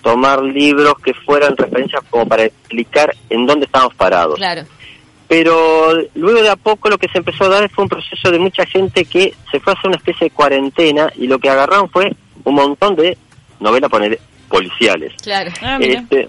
tomar 0.03 0.43
libros 0.43 0.95
que 1.03 1.15
fueran 1.15 1.57
referencias 1.57 2.03
como 2.11 2.27
para 2.27 2.45
explicar 2.45 3.15
en 3.31 3.47
dónde 3.47 3.67
estamos 3.67 3.95
parados. 3.95 4.37
Claro. 4.37 4.65
Pero 5.29 5.93
luego 6.15 6.43
de 6.43 6.49
a 6.49 6.57
poco 6.57 6.89
lo 6.89 6.97
que 6.99 7.09
se 7.09 7.19
empezó 7.19 7.45
a 7.45 7.49
dar 7.49 7.71
fue 7.71 7.85
un 7.85 7.91
proceso 7.91 8.31
de 8.31 8.39
mucha 8.39 8.65
gente 8.65 9.05
que 9.05 9.35
se 9.51 9.61
fue 9.61 9.73
a 9.73 9.77
hacer 9.77 9.89
una 9.89 9.97
especie 9.99 10.27
de 10.27 10.31
cuarentena 10.31 11.13
y 11.17 11.27
lo 11.27 11.39
que 11.39 11.51
agarraron 11.51 11.91
fue 11.91 12.11
un 12.45 12.55
montón 12.55 12.97
de 12.97 13.17
novelas 13.61 13.91
poner, 13.91 14.19
policiales. 14.49 15.13
Claro. 15.23 15.51
Ah. 15.61 15.79
Este, 15.81 16.29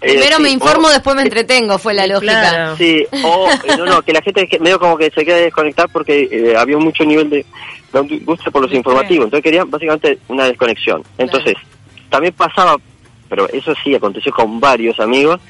Primero 0.00 0.36
eh, 0.36 0.40
me 0.40 0.48
sí, 0.48 0.54
informo, 0.54 0.88
o- 0.88 0.90
después 0.90 1.14
me 1.16 1.22
entretengo, 1.22 1.78
fue 1.78 1.94
la 1.94 2.06
lógica. 2.08 2.32
Claro. 2.40 2.76
Sí, 2.76 3.06
o 3.24 3.48
eh, 3.50 3.76
no, 3.78 3.86
no, 3.86 4.02
que 4.02 4.12
la 4.12 4.20
gente 4.20 4.48
medio 4.60 4.78
como 4.80 4.98
que 4.98 5.10
se 5.10 5.24
queda 5.24 5.36
desconectar 5.36 5.88
porque 5.90 6.28
eh, 6.30 6.56
había 6.56 6.76
mucho 6.76 7.04
nivel 7.04 7.30
de, 7.30 7.46
de 7.92 7.98
angustia 7.98 8.50
por 8.50 8.62
los 8.62 8.70
Sí. 8.72 8.76
informativos. 8.78 9.26
Entonces 9.26 9.44
querían 9.44 9.70
básicamente 9.70 10.18
una 10.28 10.44
desconexión. 10.46 11.02
Entonces, 11.18 11.54
también 12.10 12.34
pasaba, 12.34 12.76
pero 13.28 13.48
eso 13.48 13.72
sí 13.84 13.94
aconteció 13.94 14.32
con 14.32 14.58
varios 14.58 14.98
amigos 14.98 15.40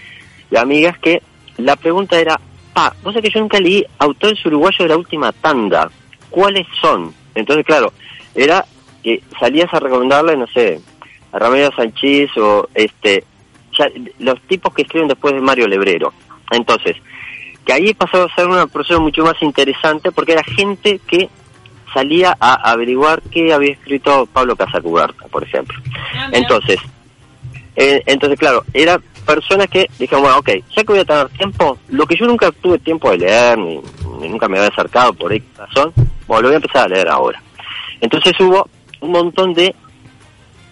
y 0.51 0.57
amigas 0.57 0.99
que 0.99 1.23
la 1.57 1.75
pregunta 1.77 2.21
era, 2.21 2.39
pa, 2.75 2.95
vos 3.03 3.15
sabés 3.15 3.31
que 3.31 3.35
yo 3.35 3.41
nunca 3.41 3.61
leí 3.61 3.85
autores 3.99 4.45
uruguayos 4.45 4.79
de 4.79 4.89
la 4.89 4.97
última 4.97 5.33
tanda. 5.33 5.91
¿Cuáles 6.29 6.67
son? 6.81 7.15
Entonces, 7.35 7.65
claro, 7.65 7.93
era 8.35 8.65
que 9.03 9.23
salías 9.39 9.73
a 9.73 9.81
recomendarle, 9.81 10.37
no 10.37 10.47
sé, 10.49 10.81
a 11.33 11.39
Ramiro 11.39 11.71
Sánchez 11.75 12.37
o 12.37 12.69
este 12.75 13.25
ya, 13.79 13.89
los 14.19 14.41
tipos 14.43 14.75
que 14.75 14.83
escriben 14.83 15.09
después 15.09 15.35
de 15.35 15.41
Mario 15.41 15.69
Lebrero. 15.69 16.13
Entonces, 16.51 16.97
que 17.65 17.73
ahí 17.73 17.95
pasó 17.95 18.25
a 18.25 18.35
ser 18.35 18.47
un 18.47 18.69
proceso 18.69 19.01
mucho 19.01 19.25
más 19.25 19.41
interesante 19.43 20.13
porque 20.13 20.33
era 20.33 20.45
gente 20.45 21.01
que 21.07 21.29
salía 21.93 22.37
a 22.41 22.71
averiguar 22.71 23.23
qué 23.31 23.53
había 23.53 23.73
escrito 23.73 24.27
Pablo 24.27 24.57
Casacuberta, 24.57 25.27
por 25.29 25.45
ejemplo. 25.45 25.79
Ah. 26.15 26.31
Entonces, 26.33 26.79
eh, 27.77 28.03
entonces 28.07 28.39
claro, 28.39 28.65
era 28.73 29.01
personas 29.25 29.69
que 29.69 29.89
dijeron, 29.99 30.23
bueno, 30.23 30.39
ok, 30.39 30.51
ya 30.75 30.83
que 30.83 30.93
voy 30.93 30.99
a 31.01 31.05
tener 31.05 31.29
tiempo, 31.31 31.79
lo 31.89 32.07
que 32.07 32.17
yo 32.17 32.27
nunca 32.27 32.51
tuve 32.53 32.79
tiempo 32.79 33.11
de 33.11 33.19
leer, 33.19 33.59
ni, 33.59 33.81
ni 34.21 34.29
nunca 34.29 34.49
me 34.49 34.59
había 34.59 34.71
acercado 34.71 35.13
por 35.15 35.33
X 35.33 35.47
razón, 35.57 35.93
bueno, 36.27 36.43
lo 36.43 36.49
voy 36.49 36.55
a 36.55 36.57
empezar 36.57 36.85
a 36.85 36.89
leer 36.89 37.09
ahora. 37.09 37.43
Entonces 38.01 38.33
hubo 38.41 38.69
un 39.01 39.13
montón 39.13 39.55
de 39.55 39.75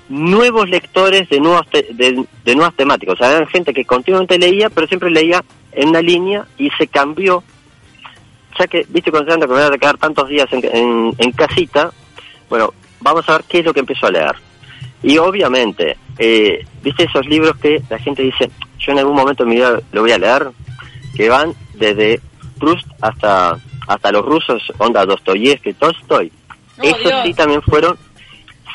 nuevos 0.09 0.69
lectores 0.69 1.29
de 1.31 1.41
nuevos 1.41 1.67
te- 1.69 1.89
de, 1.93 2.55
nuevas 2.55 2.75
temáticas. 2.75 3.15
O 3.15 3.17
sea, 3.17 3.33
eran 3.37 3.49
gente 3.49 3.73
que 3.73 3.85
continuamente 3.85 4.39
leía, 4.39 4.69
pero 4.71 4.87
siempre 4.87 5.11
leía 5.11 5.43
en 5.73 5.89
una 5.89 6.03
línea 6.03 6.47
y 6.59 6.71
se 6.71 6.87
cambió. 6.87 7.43
Ya 8.59 8.67
que, 8.67 8.85
viste, 8.89 9.11
cuando 9.11 9.33
se 9.33 9.41
que 9.41 9.47
me 9.47 9.55
van 9.55 9.73
a 9.73 9.79
quedar 9.79 9.97
tantos 9.97 10.29
días 10.29 10.47
en, 10.53 10.63
en, 10.77 11.15
en 11.17 11.33
casita, 11.33 11.91
bueno, 12.51 12.75
vamos 13.01 13.27
a 13.29 13.33
ver 13.33 13.45
qué 13.49 13.61
es 13.61 13.65
lo 13.65 13.73
que 13.73 13.81
empezó 13.81 14.07
a 14.07 14.11
leer. 14.11 14.35
Y 15.03 15.19
obviamente, 15.19 15.97
eh, 16.19 16.65
viste 16.83 17.05
esos 17.05 17.27
libros 17.27 17.57
que 17.57 17.83
la 17.91 17.99
gente 17.99 18.23
dice, 18.23 18.51
yo 18.79 18.93
en 18.93 18.99
algún 19.01 19.17
momento 19.17 19.45
de 19.45 19.51
mi 19.51 19.57
vida 19.57 19.81
lo 19.93 20.01
voy 20.03 20.13
a 20.13 20.19
leer, 20.19 20.49
que 21.17 21.29
van 21.29 21.53
desde 21.75 22.21
Proust 22.59 22.87
hasta 23.01 23.57
hasta 23.89 24.13
los 24.13 24.25
rusos, 24.25 24.63
onda 24.79 25.05
Dostoyevsky, 25.05 25.73
Tolstoy. 25.75 26.31
Oh, 26.79 26.83
Esos 26.85 27.01
Dios. 27.03 27.21
sí 27.25 27.35
también 27.35 27.61
fueron 27.63 27.97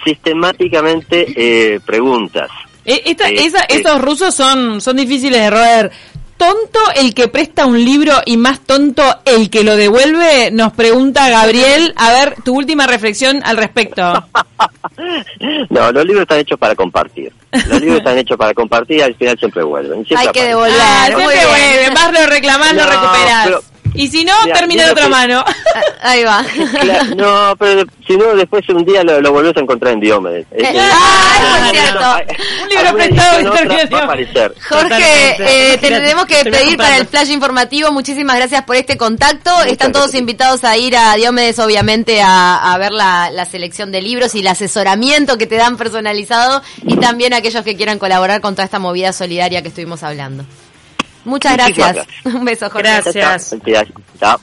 sistemáticamente 0.04 1.26
eh, 1.36 1.80
preguntas. 1.86 2.50
Eh, 2.86 3.02
esta- 3.06 3.30
Eh, 3.30 3.36
esa- 3.46 3.64
eh. 3.64 3.66
esos 3.82 4.02
rusos 4.02 4.34
son, 4.36 4.82
son 4.82 4.96
difíciles 4.98 5.40
de 5.42 5.50
roer. 5.50 5.92
Tonto 6.38 6.80
el 6.96 7.16
que 7.16 7.28
presta 7.30 7.66
un 7.66 7.84
libro 7.84 8.14
y 8.26 8.38
más 8.38 8.60
tonto 8.60 9.04
el 9.26 9.50
que 9.50 9.64
lo 9.64 9.76
devuelve, 9.76 10.52
nos 10.52 10.72
pregunta 10.74 11.28
Gabriel. 11.30 11.94
A 11.98 12.12
ver, 12.12 12.36
tu 12.44 12.56
última 12.56 12.86
reflexión 12.86 13.42
al 13.44 13.58
respecto. 13.58 14.26
No, 15.70 15.92
los 15.92 16.06
libros 16.06 16.24
están 16.24 16.40
hechos 16.40 16.58
para 16.58 16.74
compartir. 16.76 17.32
Los 17.52 17.80
libros 17.82 18.00
están 18.00 18.18
hechos 18.18 18.36
para 18.38 18.54
compartir 18.54 18.98
y 18.98 19.02
al 19.02 19.16
final 19.16 19.38
siempre 19.38 19.64
vuelven. 19.64 20.04
Siempre 20.06 20.18
Hay 20.18 20.34
que 20.34 20.40
aparecen. 20.42 20.50
devolver. 20.50 20.82
Ah, 20.82 21.06
siempre 21.06 21.28
bien. 21.36 21.48
vuelve, 21.48 21.92
más 21.92 22.14
lo 22.14 22.28
reclamás, 22.28 22.74
lo 22.74 22.84
No, 22.84 22.90
recuperás. 22.90 23.44
pero- 23.46 23.62
y 23.94 24.08
si 24.10 24.24
no, 24.26 24.34
Mira, 24.44 24.56
termina 24.60 24.86
de 24.86 24.92
otra 24.92 25.04
que- 25.04 25.10
mano. 25.10 25.44
Ah, 25.48 25.82
Ahí 26.02 26.24
va. 26.24 26.44
Claro, 26.82 27.16
no, 27.16 27.56
pero 27.58 27.84
si 28.06 28.16
no, 28.18 28.36
después 28.36 28.68
un 28.70 28.86
día 28.86 29.04
lo, 29.04 29.20
lo 29.22 29.32
volvés 29.32 29.56
a 29.58 29.60
encontrar 29.60 29.94
en 29.94 30.00
Diomedes. 30.00 30.46
Ah, 30.54 31.70
es 31.72 31.80
cierto. 31.80 32.34
Un 32.64 32.70
libro 32.70 32.94
prestado 32.96 33.52
va 33.52 33.58
a 33.60 33.64
de- 33.86 33.96
aparecer. 34.04 34.54
Jorge, 34.70 35.36
eh, 35.74 35.78
tenemos 35.80 36.26
que 36.26 36.44
pedir 36.46 36.78
para 36.78 36.98
el 36.98 37.08
flash 37.08 37.30
informativo. 37.32 37.92
Muchísimas 37.92 38.36
gracias 38.38 38.64
por 38.64 38.76
este 38.76 38.98
contacto. 38.98 39.52
Muchas 39.52 39.72
Están 39.72 39.92
todos 39.92 40.06
gracias. 40.08 40.20
invitados 40.20 40.64
a 40.64 40.78
ir 40.78 40.96
a 40.96 41.16
Diomedes, 41.16 41.60
obviamente, 41.60 42.22
a, 42.22 42.74
a 42.74 42.78
ver 42.78 42.92
la, 42.92 43.30
la 43.32 43.46
selección 43.46 43.92
de 43.92 44.02
libros 44.02 44.36
y 44.36 44.40
el 44.40 44.48
asesoramiento 44.48 45.38
que 45.38 45.48
te 45.48 45.56
dan 45.56 45.78
personalizado 45.78 46.62
y 46.84 46.96
también 46.98 47.34
aquellos 47.34 47.64
que 47.64 47.76
quieran 47.76 48.00
colaborar 48.00 48.42
con 48.42 48.54
toda 48.56 48.66
esta 48.66 48.80
movida 48.80 49.14
solidaria 49.14 49.62
que 49.62 49.70
estuvimos 49.70 50.04
hablando. 50.04 50.44
Muchas 51.28 51.58
Muchísimas 51.58 51.94
gracias. 51.94 52.26
Un 52.36 52.46
beso, 52.46 52.70
Jorge. 52.70 52.90
Gracias. 52.90 53.56
Chao. 54.20 54.40